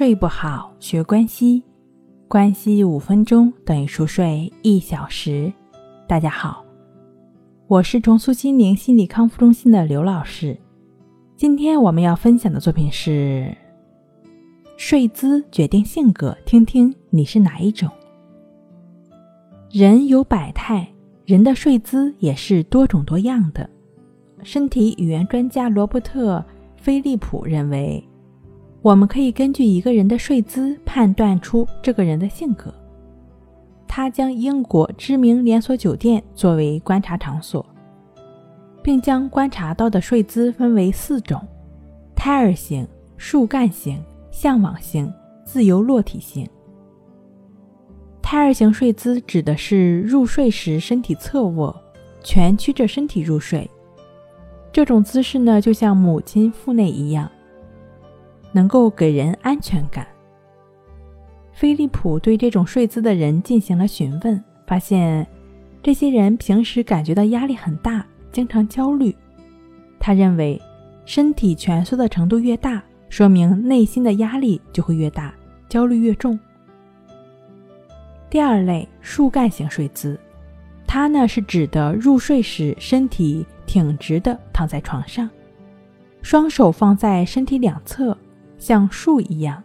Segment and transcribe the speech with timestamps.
[0.00, 1.62] 睡不好，学关西，
[2.26, 5.52] 关西五分钟等于熟睡一小时。
[6.08, 6.64] 大家好，
[7.66, 10.56] 我是重塑心灵心理康复中心的刘老师。
[11.36, 13.54] 今天我们要分享的作品是：
[14.78, 17.86] 睡姿决定性格，听听你是哪一种。
[19.70, 20.88] 人有百态，
[21.26, 23.68] 人的睡姿也是多种多样的。
[24.44, 26.38] 身体语言专家罗伯特·
[26.82, 28.02] 菲利普认为。
[28.82, 32.72] 我们可以根据一个人的睡姿判断出这个人的性格。
[33.86, 37.64] 他将英国知名连锁酒店作为观察场所，
[38.82, 41.46] 并将观察到的睡姿分为四种：
[42.14, 42.86] 胎儿型、
[43.18, 45.12] 树干型、向往型、
[45.44, 46.48] 自由落体型。
[48.22, 51.74] 胎儿型睡姿指的是入睡时身体侧卧，
[52.22, 53.68] 蜷曲着身体入睡。
[54.72, 57.28] 这种姿势呢，就像母亲腹内一样。
[58.52, 60.06] 能够给人安全感。
[61.52, 65.26] 菲利普对这种睡姿的人进行了询问，发现
[65.82, 69.14] 这些人平时感觉到压力很大，经常焦虑。
[69.98, 70.60] 他认为，
[71.04, 75.34] 身体蜷缩的程度越大，说明内心的压力就会越大，
[75.68, 76.38] 焦虑越重。
[78.30, 80.18] 第二类树干型睡姿，
[80.86, 85.28] 它呢是指的入睡时身体挺直的躺在床上，
[86.22, 88.16] 双手放在身体两侧。
[88.60, 89.60] 像树一样。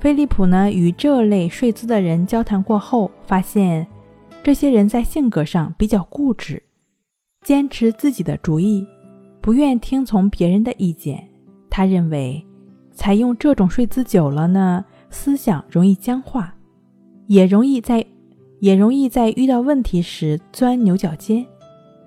[0.00, 3.86] 菲利普呢，与这类睡姿的人交谈过后，发现
[4.42, 6.62] 这些人在性格上比较固执，
[7.42, 8.86] 坚持自己的主意，
[9.40, 11.28] 不愿听从别人的意见。
[11.68, 12.46] 他认为，
[12.92, 16.54] 采用这种睡姿久了呢，思想容易僵化，
[17.26, 18.06] 也容易在
[18.60, 21.44] 也容易在遇到问题时钻牛角尖，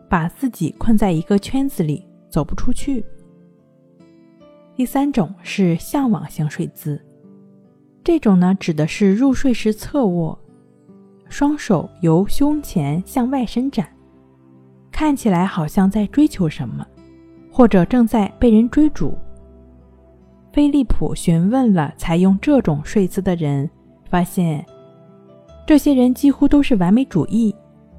[0.10, 3.04] 把自己困在一个圈子里，走不出去。
[4.82, 7.00] 第三种是向往型睡姿，
[8.04, 10.36] 这种呢指的是入睡时侧卧，
[11.30, 13.88] 双手由胸前向外伸展，
[14.92, 16.84] 看起来好像在追求什么，
[17.52, 19.16] 或者正在被人追逐。
[20.52, 23.70] 菲利普询问了采用这种睡姿的人，
[24.10, 24.66] 发现
[25.68, 27.56] 这些人几乎都是完美主义，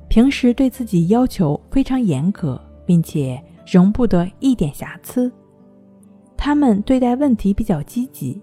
[0.09, 3.41] 平时对自己要求非常严格，并且
[3.71, 5.31] 容不得一点瑕疵。
[6.45, 8.43] 他们对待问题比较积极，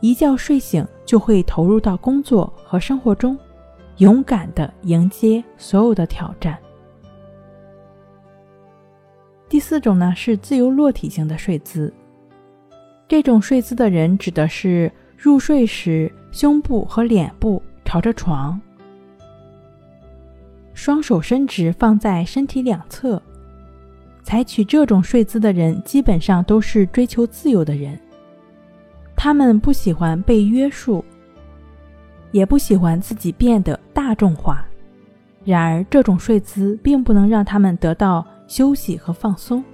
[0.00, 3.38] 一觉睡醒就会投入到工作和生活中，
[3.98, 6.58] 勇敢地迎接所有的挑战。
[9.48, 11.94] 第四种呢是自由落体型的睡姿，
[13.06, 18.60] 这种睡姿的人指的是入睡时胸部和脸部朝着床，
[20.74, 23.22] 双手伸直放在身体两侧。
[24.22, 27.98] 采取这种睡姿的人，基本上都是追求自由的人。
[29.16, 31.04] 他们不喜欢被约束，
[32.30, 34.64] 也不喜欢自己变得大众化。
[35.44, 39.64] 然而，这种睡姿并不能让他们得到休息和放松。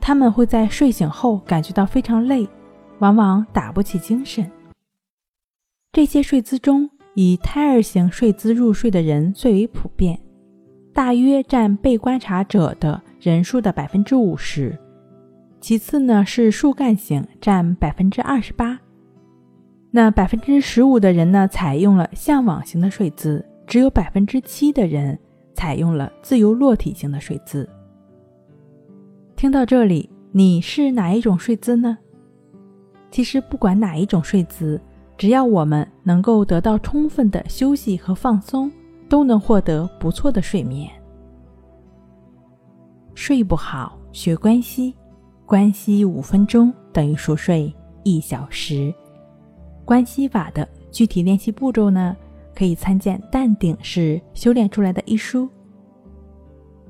[0.00, 2.48] 他们会在睡醒后感觉到非常累，
[2.98, 4.50] 往往打不起精神。
[5.92, 10.18] 这些睡姿中，以胎儿型睡姿入睡的人最为普遍，
[10.92, 13.02] 大约占被观察者的。
[13.20, 14.78] 人数的百分之五十，
[15.60, 18.78] 其次呢是树干型，占百分之二十八。
[19.90, 25.18] 那百分之十五的人呢采用了向往型的睡姿，只有百分之七的人
[25.54, 27.68] 采用了自由落体型的睡姿。
[29.34, 31.96] 听到这里，你是哪一种睡姿呢？
[33.10, 34.78] 其实不管哪一种睡姿，
[35.16, 38.70] 只要我们能够得到充分的休息和放松，
[39.08, 40.90] 都能获得不错的睡眠。
[43.16, 44.94] 睡不好，学关西，
[45.46, 48.94] 关西五分钟等于熟睡一小时。
[49.86, 52.14] 关西法的具体练习步骤呢，
[52.54, 55.48] 可以参见《淡定是修炼出来的》一书。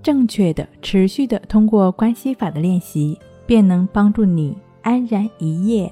[0.03, 3.17] 正确的、持续的通过关系法的练习，
[3.47, 5.91] 便能帮助你安然一夜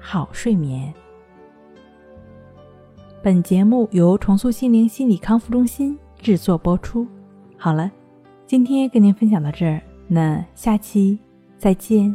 [0.00, 0.92] 好睡眠。
[3.22, 7.06] 本节目由重塑心灵心理康复中心制作播出。
[7.56, 7.88] 好了。
[8.46, 11.18] 今天跟您分享到这儿，那下期
[11.58, 12.14] 再见。